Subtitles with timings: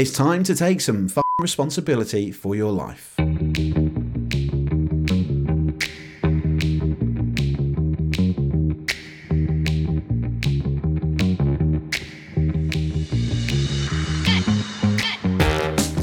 [0.00, 3.16] It's time to take some responsibility for your life.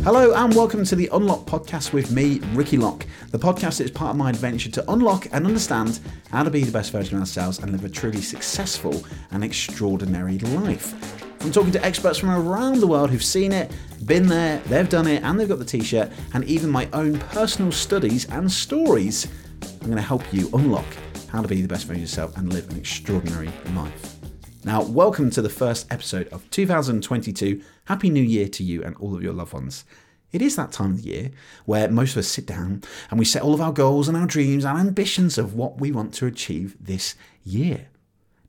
[0.04, 3.04] Hello and welcome to the Unlock podcast with me, Ricky Lock.
[3.32, 6.71] The podcast is part of my adventure to unlock and understand how to be the
[6.71, 11.27] best version of ourselves and live a truly successful and extraordinary life.
[11.42, 13.72] I'm talking to experts from around the world who've seen it,
[14.06, 17.20] been there, they've done it, and they've got the t shirt, and even my own
[17.20, 19.28] personal studies and stories.
[19.64, 20.86] I'm going to help you unlock
[21.30, 24.18] how to be the best version of yourself and live an extraordinary life.
[24.64, 27.62] Now, welcome to the first episode of 2022.
[27.86, 29.86] Happy New Year to you and all of your loved ones.
[30.31, 31.31] It is that time of the year
[31.66, 34.28] where most of us sit down and we set all of our goals and our
[34.28, 37.88] dreams and ambitions of what we want to achieve this year.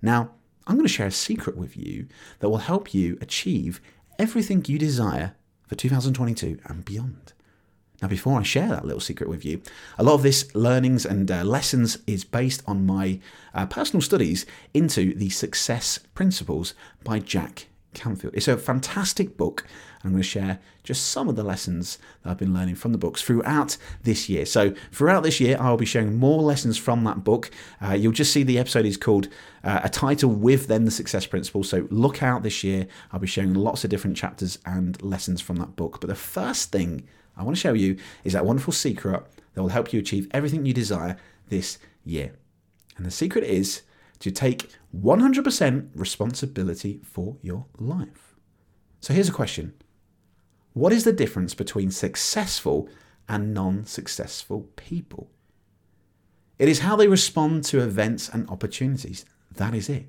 [0.02, 0.30] Now,
[0.68, 2.06] I'm going to share a secret with you
[2.40, 3.80] that will help you achieve
[4.18, 5.34] everything you desire
[5.66, 7.32] for 2022 and beyond.
[8.02, 9.62] Now, before I share that little secret with you,
[9.98, 13.18] a lot of this learnings and uh, lessons is based on my
[13.54, 18.34] uh, personal studies into the Success Principles by Jack Canfield.
[18.34, 19.64] It's a fantastic book.
[20.04, 22.98] I'm going to share just some of the lessons that I've been learning from the
[22.98, 24.46] books throughout this year.
[24.46, 27.50] So, throughout this year, I'll be sharing more lessons from that book.
[27.82, 29.28] Uh, you'll just see the episode is called
[29.64, 31.64] uh, A Title with Then the Success Principle.
[31.64, 32.86] So, look out this year.
[33.12, 36.00] I'll be sharing lots of different chapters and lessons from that book.
[36.00, 39.22] But the first thing I want to show you is that wonderful secret
[39.54, 41.16] that will help you achieve everything you desire
[41.48, 42.32] this year.
[42.96, 43.82] And the secret is
[44.20, 48.34] to take 100% responsibility for your life.
[49.00, 49.74] So here's a question
[50.72, 52.88] What is the difference between successful
[53.28, 55.30] and non successful people?
[56.58, 59.24] It is how they respond to events and opportunities.
[59.54, 60.06] That is it.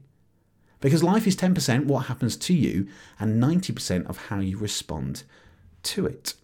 [0.82, 2.88] Because life is 10% what happens to you
[3.20, 5.24] and 90% of how you respond
[5.84, 6.36] to it.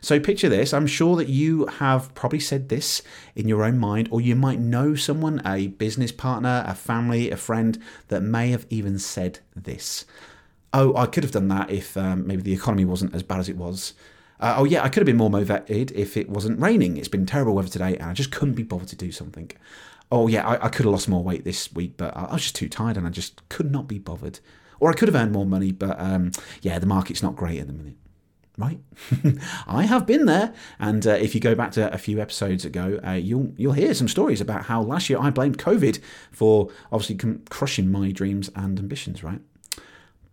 [0.00, 0.72] So picture this.
[0.72, 3.02] I'm sure that you have probably said this
[3.34, 7.36] in your own mind, or you might know someone, a business partner, a family, a
[7.36, 10.04] friend, that may have even said this.
[10.72, 13.48] Oh, I could have done that if um, maybe the economy wasn't as bad as
[13.48, 13.94] it was.
[14.40, 16.96] Uh, oh, yeah, I could have been more motivated if it wasn't raining.
[16.96, 19.50] It's been terrible weather today, and I just couldn't be bothered to do something.
[20.12, 22.42] Oh, yeah, I, I could have lost more weight this week, but I, I was
[22.42, 24.40] just too tired and I just could not be bothered.
[24.80, 26.30] Or I could have earned more money, but um,
[26.62, 27.96] yeah, the market's not great at the minute
[28.58, 28.80] right?
[29.66, 33.00] I have been there, and uh, if you go back to a few episodes ago,
[33.06, 36.00] uh, you'll you'll hear some stories about how last year I blamed COVID
[36.32, 39.40] for obviously crushing my dreams and ambitions, right?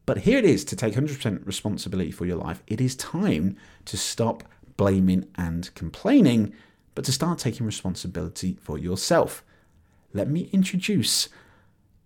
[0.05, 2.61] But here it is to take 100% responsibility for your life.
[2.67, 4.43] It is time to stop
[4.77, 6.53] blaming and complaining,
[6.93, 9.43] but to start taking responsibility for yourself.
[10.13, 11.29] Let me introduce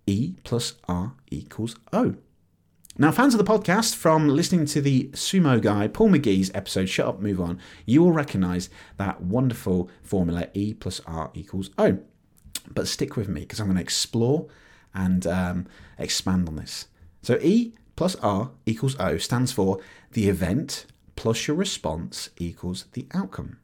[0.06, 2.16] E plus R equals O.
[2.98, 7.08] Now, fans of the podcast, from listening to the sumo guy Paul McGee's episode Shut
[7.08, 12.00] Up, Move On, you will recognize that wonderful formula E plus R equals O.
[12.70, 14.48] But stick with me because I'm going to explore
[14.94, 15.68] and um,
[15.98, 16.88] expand on this.
[17.22, 19.80] So, E plus R equals O stands for
[20.12, 20.86] the event
[21.16, 23.60] plus your response equals the outcome.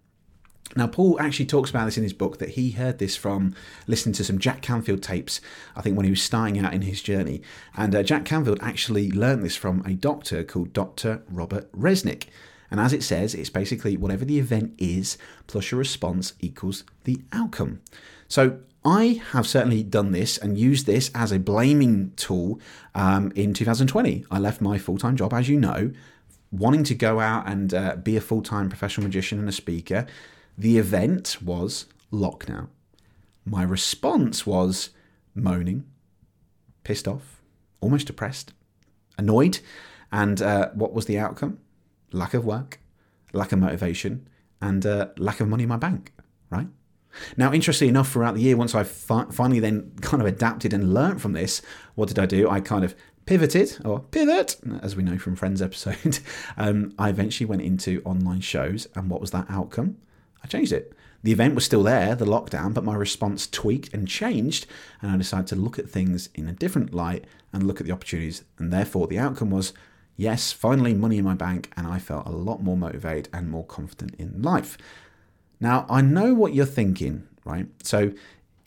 [0.76, 3.56] Now, Paul actually talks about this in his book that he heard this from
[3.88, 5.40] listening to some Jack Canfield tapes,
[5.76, 7.42] I think when he was starting out in his journey.
[7.78, 11.24] And uh, Jack Canfield actually learned this from a doctor called Dr.
[11.30, 12.26] Robert Resnick.
[12.70, 17.22] And as it says, it's basically whatever the event is plus your response equals the
[17.32, 17.82] outcome.
[18.28, 22.60] So I have certainly done this and used this as a blaming tool
[22.94, 24.26] um, in 2020.
[24.30, 25.92] I left my full time job, as you know,
[26.52, 30.06] wanting to go out and uh, be a full time professional magician and a speaker
[30.58, 32.70] the event was lockdown.
[33.46, 34.90] My response was
[35.34, 35.86] moaning,
[36.84, 37.42] pissed off,
[37.82, 38.54] almost depressed,
[39.18, 39.60] annoyed.
[40.12, 41.60] And uh, what was the outcome?
[42.12, 42.80] Lack of work,
[43.34, 44.28] lack of motivation,
[44.62, 46.14] and uh, lack of money in my bank,
[46.50, 46.68] right?
[47.38, 50.94] Now, interestingly enough, throughout the year, once I fi- finally then kind of adapted and
[50.94, 51.62] learnt from this,
[51.96, 52.50] what did I do?
[52.50, 52.96] I kind of
[53.26, 56.20] pivoted or pivot, as we know from Friends episode.
[56.58, 59.98] um, I eventually went into online shows, and what was that outcome?
[60.46, 60.94] I changed it.
[61.24, 64.68] The event was still there, the lockdown, but my response tweaked and changed,
[65.02, 67.92] and I decided to look at things in a different light and look at the
[67.92, 68.44] opportunities.
[68.60, 69.74] And therefore, the outcome was
[70.18, 73.66] yes, finally money in my bank, and I felt a lot more motivated and more
[73.66, 74.78] confident in life.
[75.60, 77.66] Now, I know what you're thinking, right?
[77.82, 78.12] So,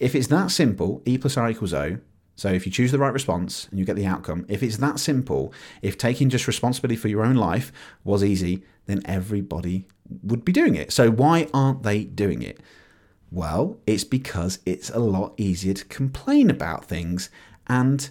[0.01, 1.99] if it's that simple, E plus R equals O,
[2.39, 5.01] so if you choose the right response and you get the outcome, if it's that
[5.01, 5.53] simple,
[5.83, 7.73] if taking just responsibility for your own life
[8.05, 9.87] was easy, then everybody
[10.23, 10.93] would be doing it.
[10.93, 12.61] So why aren't they doing it?
[13.33, 17.29] Well, it's because it's a lot easier to complain about things
[17.67, 18.09] and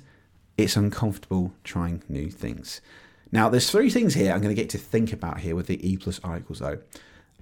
[0.57, 2.81] it's uncomfortable trying new things.
[3.31, 5.89] Now, there's three things here I'm going to get to think about here with the
[5.89, 6.79] E plus R equals O.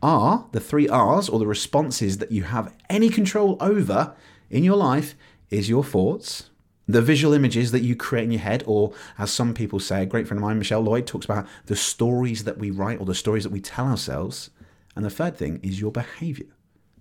[0.03, 4.13] R, the three R's or the responses that you have any control over
[4.51, 5.15] in your life,
[5.49, 6.51] is your thoughts,
[6.87, 10.05] the visual images that you create in your head, or as some people say, a
[10.05, 13.15] great friend of mine, Michelle Lloyd, talks about the stories that we write or the
[13.15, 14.51] stories that we tell ourselves.
[14.95, 16.47] And the third thing is your behavior.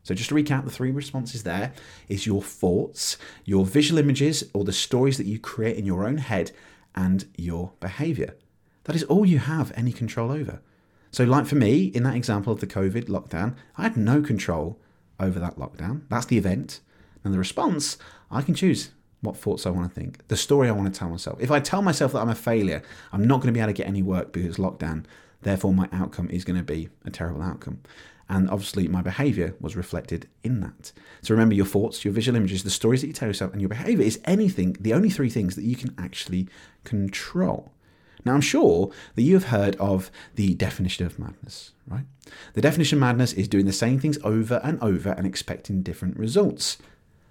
[0.02, 1.72] So, just to recap, the three responses there
[2.08, 6.18] is your thoughts, your visual images, or the stories that you create in your own
[6.18, 6.52] head,
[6.94, 8.36] and your behavior.
[8.84, 10.60] That is all you have any control over.
[11.10, 14.78] So, like for me, in that example of the COVID lockdown, I had no control
[15.18, 16.02] over that lockdown.
[16.10, 16.80] That's the event.
[17.22, 17.96] And the response,
[18.30, 18.90] I can choose
[19.24, 21.40] what thoughts I want to think, the story I want to tell myself.
[21.40, 22.82] If I tell myself that I'm a failure,
[23.12, 25.04] I'm not going to be able to get any work because lockdown.
[25.42, 27.80] Therefore, my outcome is going to be a terrible outcome.
[28.28, 30.92] And obviously, my behavior was reflected in that.
[31.20, 33.68] So remember your thoughts, your visual images, the stories that you tell yourself, and your
[33.68, 36.48] behavior is anything, the only three things that you can actually
[36.84, 37.70] control.
[38.24, 42.06] Now, I'm sure that you have heard of the definition of madness, right?
[42.54, 46.16] The definition of madness is doing the same things over and over and expecting different
[46.16, 46.78] results.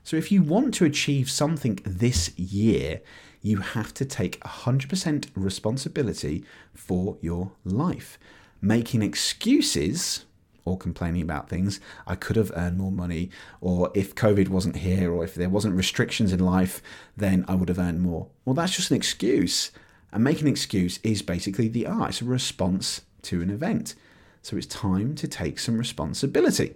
[0.04, 3.02] So, if you want to achieve something this year,
[3.42, 8.18] you have to take 100% responsibility for your life.
[8.62, 10.26] Making excuses
[10.66, 13.30] or complaining about things, I could have earned more money,
[13.60, 16.82] or if COVID wasn't here, or if there wasn't restrictions in life,
[17.18, 18.28] then I would have earned more.
[18.46, 19.72] Well, that's just an excuse.
[20.12, 23.96] And making an excuse is basically the art, it's a response to an event.
[24.42, 26.76] So it's time to take some responsibility.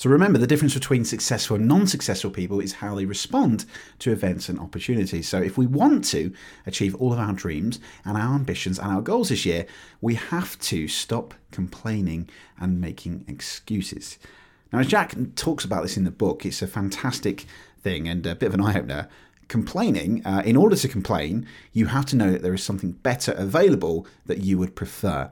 [0.00, 3.66] So remember, the difference between successful and non successful people is how they respond
[3.98, 5.28] to events and opportunities.
[5.28, 6.32] So if we want to
[6.64, 9.66] achieve all of our dreams and our ambitions and our goals this year,
[10.00, 14.18] we have to stop complaining and making excuses.
[14.72, 17.44] Now, as Jack talks about this in the book, it's a fantastic
[17.82, 19.06] thing and a bit of an eye opener.
[19.48, 23.32] Complaining, uh, in order to complain, you have to know that there is something better
[23.32, 25.30] available that you would prefer.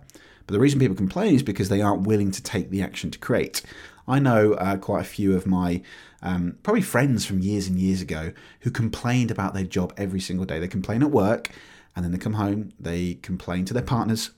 [0.49, 3.19] But the reason people complain is because they aren't willing to take the action to
[3.19, 3.61] create.
[4.09, 5.83] I know uh, quite a few of my
[6.23, 10.47] um, probably friends from years and years ago who complained about their job every single
[10.47, 10.59] day.
[10.59, 11.51] They complain at work
[11.95, 14.31] and then they come home, they complain to their partners,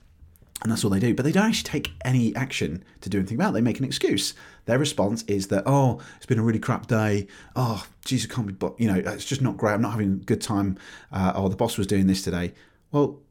[0.61, 1.15] and that's all they do.
[1.15, 3.53] But they don't actually take any action to do anything about it.
[3.53, 4.33] They make an excuse.
[4.65, 7.27] Their response is that, oh, it's been a really crap day.
[7.55, 9.71] Oh, I can't be, you know, it's just not great.
[9.71, 10.77] I'm not having a good time.
[11.09, 12.53] Uh, oh, the boss was doing this today.
[12.91, 13.21] Well,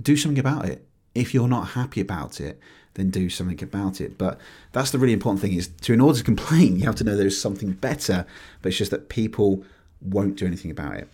[0.00, 0.87] do something about it.
[1.18, 2.60] If you're not happy about it,
[2.94, 4.18] then do something about it.
[4.18, 4.38] But
[4.72, 7.16] that's the really important thing is to in order to complain, you have to know
[7.16, 8.26] there's something better,
[8.62, 9.64] but it's just that people
[10.00, 11.08] won't do anything about it.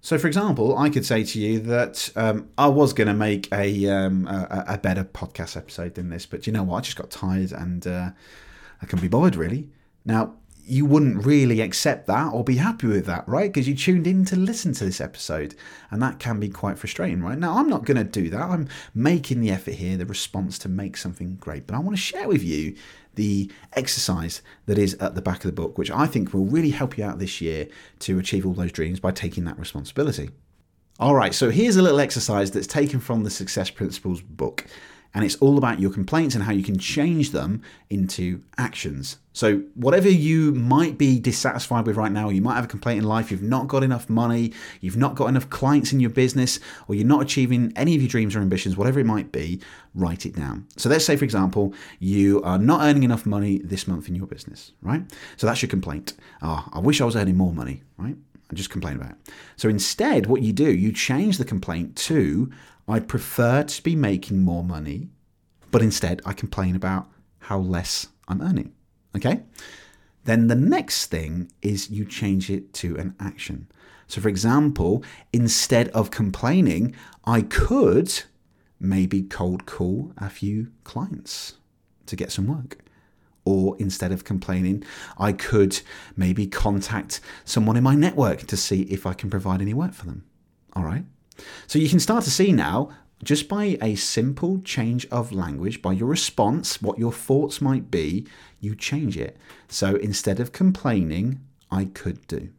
[0.00, 3.52] So, for example, I could say to you that um, I was going to make
[3.52, 6.78] a, um, a, a better podcast episode than this, but you know what?
[6.78, 8.10] I just got tired and uh,
[8.80, 9.68] I can be bothered really.
[10.04, 10.34] Now,
[10.66, 13.52] you wouldn't really accept that or be happy with that, right?
[13.52, 15.54] Because you tuned in to listen to this episode,
[15.90, 17.38] and that can be quite frustrating, right?
[17.38, 18.42] Now, I'm not going to do that.
[18.42, 22.02] I'm making the effort here, the response to make something great, but I want to
[22.02, 22.74] share with you
[23.14, 26.70] the exercise that is at the back of the book, which I think will really
[26.70, 27.68] help you out this year
[28.00, 30.30] to achieve all those dreams by taking that responsibility.
[30.98, 34.66] All right, so here's a little exercise that's taken from the Success Principles book
[35.16, 39.16] and it's all about your complaints and how you can change them into actions.
[39.32, 43.04] So, whatever you might be dissatisfied with right now, you might have a complaint in
[43.08, 44.52] life, you've not got enough money,
[44.82, 48.10] you've not got enough clients in your business, or you're not achieving any of your
[48.10, 49.58] dreams or ambitions, whatever it might be,
[49.94, 50.66] write it down.
[50.76, 54.26] So, let's say, for example, you are not earning enough money this month in your
[54.26, 55.02] business, right?
[55.38, 56.12] So, that's your complaint.
[56.42, 58.16] Oh, I wish I was earning more money, right?
[58.48, 59.16] And just complain about it.
[59.56, 62.52] So, instead, what you do, you change the complaint to,
[62.88, 65.08] I'd prefer to be making more money,
[65.70, 67.08] but instead I complain about
[67.40, 68.72] how less I'm earning.
[69.16, 69.42] Okay?
[70.24, 73.68] Then the next thing is you change it to an action.
[74.08, 75.02] So, for example,
[75.32, 78.12] instead of complaining, I could
[78.78, 81.54] maybe cold call a few clients
[82.06, 82.78] to get some work.
[83.44, 84.84] Or instead of complaining,
[85.18, 85.80] I could
[86.16, 90.06] maybe contact someone in my network to see if I can provide any work for
[90.06, 90.24] them.
[90.74, 91.04] All right.
[91.66, 92.90] So you can start to see now,
[93.22, 98.26] just by a simple change of language, by your response, what your thoughts might be,
[98.60, 99.36] you change it.
[99.68, 101.40] So instead of complaining,
[101.70, 102.50] I could do.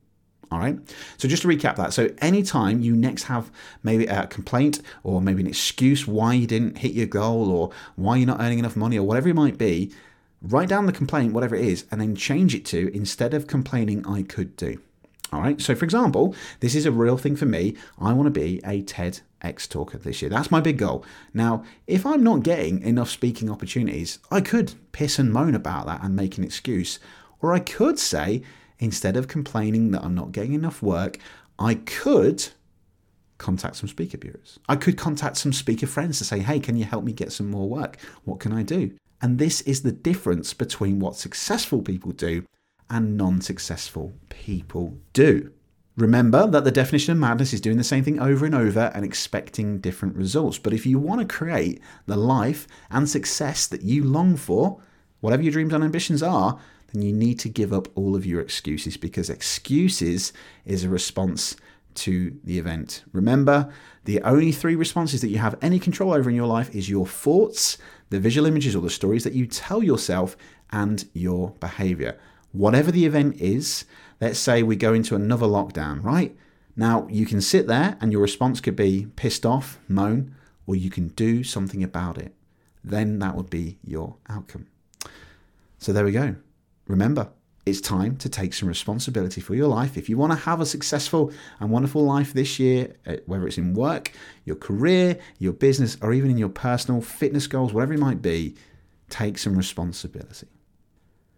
[0.52, 0.80] All right.
[1.18, 1.94] So just to recap that.
[1.94, 3.52] So anytime you next have
[3.84, 8.16] maybe a complaint or maybe an excuse why you didn't hit your goal or why
[8.16, 9.92] you're not earning enough money or whatever it might be,
[10.42, 14.06] write down the complaint, whatever it is, and then change it to instead of complaining,
[14.08, 14.80] I could do.
[15.34, 15.60] All right.
[15.60, 17.76] So, for example, this is a real thing for me.
[18.00, 20.30] I want to be a TEDx talker this year.
[20.30, 21.04] That's my big goal.
[21.34, 26.02] Now, if I'm not getting enough speaking opportunities, I could piss and moan about that
[26.02, 27.00] and make an excuse.
[27.42, 28.42] Or I could say,
[28.80, 31.20] instead of complaining that I'm not getting enough work,
[31.60, 32.48] I could
[33.38, 34.60] contact some speaker bureaus.
[34.70, 37.52] I could contact some speaker friends to say, hey, can you help me get some
[37.52, 37.98] more work?
[38.24, 38.96] What can I do?
[39.22, 42.46] And this is the difference between what successful people do
[42.89, 45.51] and non successful people do.
[45.98, 49.03] Remember that the definition of madness is doing the same thing over and over and
[49.03, 50.60] expecting different results.
[50.60, 54.79] But if you want to create the life and success that you long for,
[55.22, 56.60] whatever your dreams and ambitions are,
[56.94, 60.34] then you need to give up all of your excuses because excuses
[60.65, 61.56] is a response
[61.96, 63.03] to the event.
[63.12, 63.74] Remember,
[64.06, 67.08] the only three responses that you have any control over in your life is your
[67.08, 67.79] thoughts,
[68.12, 70.38] the visual images or the stories that you tell yourself,
[70.72, 72.20] and your behavior.
[72.58, 73.86] Whatever the event is,
[74.20, 76.36] let's say we go into another lockdown, right?
[76.76, 80.34] Now, you can sit there and your response could be pissed off, moan,
[80.66, 82.34] or you can do something about it.
[82.84, 84.66] Then that would be your outcome.
[85.78, 86.36] So there we go.
[86.88, 87.30] Remember,
[87.68, 89.96] it's time to take some responsibility for your life.
[89.96, 93.60] If you want to have a successful and wonderful life this year, uh, whether it's
[93.60, 94.12] in work,
[94.46, 98.56] your career, your business, or even in your personal fitness goals, whatever it might be,
[99.10, 100.48] take some responsibility.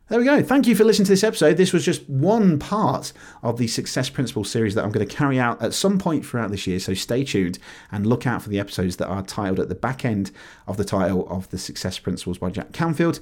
[0.10, 0.42] There we go.
[0.42, 1.58] Thank you for listening to this episode.
[1.58, 3.14] This was just one part
[3.44, 6.50] of the Success Principles series that I'm going to carry out at some point throughout
[6.50, 6.80] this year.
[6.80, 7.60] So stay tuned
[7.92, 10.32] and look out for the episodes that are titled at the back end
[10.66, 13.20] of the title of the Success Principles by Jack Canfield.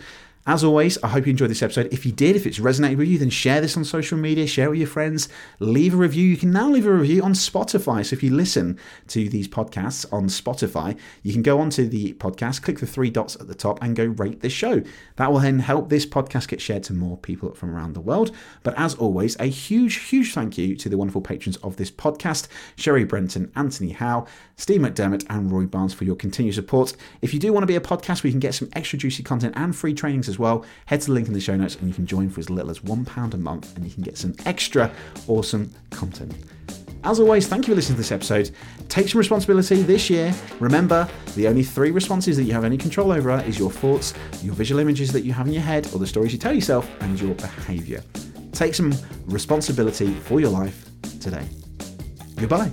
[0.48, 1.89] As always, I hope you enjoyed this episode.
[1.92, 4.68] If you did, if it's resonated with you, then share this on social media, share
[4.68, 5.27] it with your friends,
[5.60, 6.24] leave a review.
[6.24, 8.06] You can now leave a review on Spotify.
[8.06, 12.62] So if you listen to these podcasts on Spotify, you can go onto the podcast,
[12.62, 14.82] click the three dots at the top, and go rate this show.
[15.18, 18.32] That will then help this podcast get shared to more people from around the world.
[18.63, 22.48] But as always, a huge, huge thank you to the wonderful patrons of this podcast
[22.77, 24.25] Sherry Brenton, Anthony Howe,
[24.56, 26.96] Steve McDermott, and Roy Barnes for your continued support.
[27.22, 29.24] If you do want to be a podcast where you can get some extra juicy
[29.24, 31.88] content and free trainings as well, head to the link in the show notes and
[31.88, 34.36] you can join for as little as £1 a month and you can get some
[34.46, 34.91] extra
[35.27, 36.34] awesome content.
[37.03, 38.51] As always, thank you for listening to this episode.
[38.89, 40.34] Take some responsibility this year.
[40.60, 44.53] Remember, the only three responses that you have any control over is your thoughts, your
[44.56, 47.20] visual images that you have in your head, or the stories you tell yourself, and
[47.22, 48.03] your behavior.
[48.51, 48.94] Take some
[49.25, 50.89] responsibility for your life
[51.22, 51.48] today.
[52.36, 52.72] Goodbye.